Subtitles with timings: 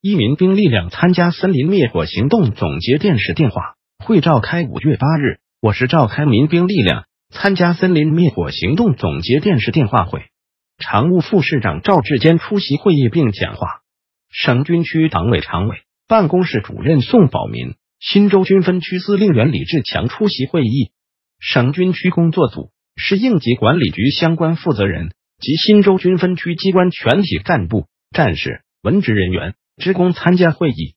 [0.00, 10.26] 一民兵力量参加森林灭火行动总结电视电话会召开五月八日，我市召开民兵力量参加森林灭火行动总结电视电话会，
[10.78, 13.66] 常务副市长赵志坚出席会议并讲话。
[14.30, 20.92] 省军区党委常委办公室主任宋宝民、新州军分区司令员李志强出席会议。
[21.40, 30.94] 省军区工作组市应急管理局相关负责人及新州军分区机关全体干部、战士、文职人员、职工参加会议。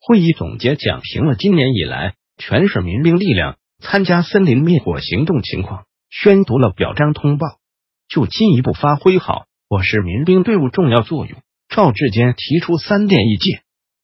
[0.00, 7.46] 会议总结讲评了今年以来全省民兵力量参加森林灭火行动情况，宣读了表彰通报，
[8.08, 11.40] 就进一步发挥好我市民兵队伍重要作用。
[11.68, 13.62] 赵志坚提出三点意见：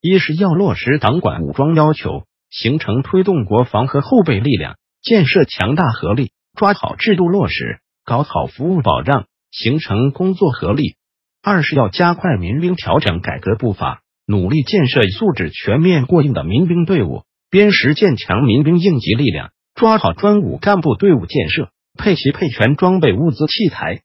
[0.00, 10.96] 一是要落实党管武装要求，形成推动国防和后备力量建设强大合力，抓好制度落实，搞好服务保障，形成工作合力；
[11.42, 14.01] 二是要加快民兵调整改革步伐，
[14.32, 24.00] 努力建设素质全面过硬的民兵队伍，边实践强民兵应急力量，抓好专武干部队伍建设，配齐配全装备物资器材；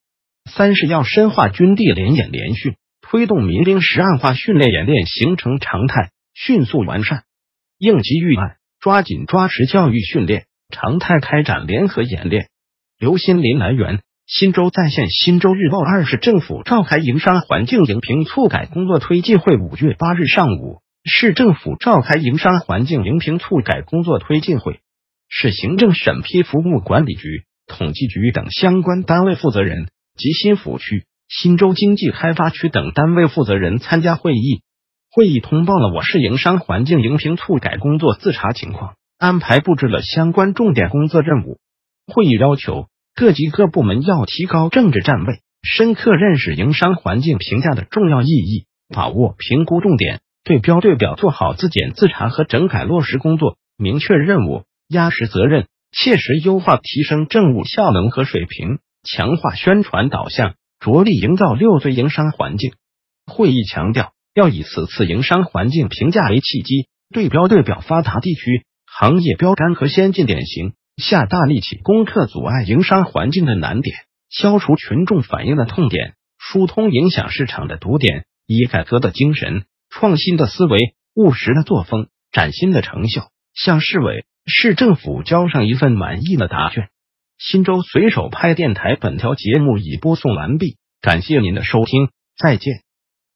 [0.51, 2.75] 三是要深化军地联演联训。
[2.99, 7.23] 推动民兵实案化训练演练形成常态，迅速完善
[7.77, 12.49] 应急预案，抓紧抓实教育训练，常态开展联合演练。
[12.99, 15.79] 刘新林来源：新州在线新州日报。
[15.79, 19.55] 二市政府召开营商环境营评促改工作推进会。
[19.55, 24.81] 五月八日上午，市政府召开营商环境营评促改工作推进会，
[25.29, 31.05] 市行政审批服务管理局、统计局等相关单位负责人及新抚区。
[31.29, 34.61] 新州经济开发区等单位负责人参加会议，
[35.09, 41.59] 会议通报了我市营商环境营评促改工作自查情况，安排布置了相关重点工作任务。
[42.07, 60.53] 会议要求各级各部门要提高政治站位，深刻认识营商环境评价的重要意义，把握评估重点，对标对表做好自检自查和整改落实工作，明确任务，压实责任，切实优化提升政务效能和水平，强化宣传导向。
[60.79, 62.73] 着力营造六最营商环境。
[63.25, 73.95] 会议强调，要以此次营商环境评价为契机，对标对表发达地区行业标杆和先进典型，下大力气攻克阻碍营商环境的难点，
[74.29, 86.89] 消除群众反映的痛点，疏通影响市场的堵点，以改革的精神、创新的思维、务实的作风、崭新的成效，向市委、市政府交上一份满意的答卷。
[87.37, 92.86] 新州随手拍电台，本条节目已播送完毕，感谢您的收听，再见。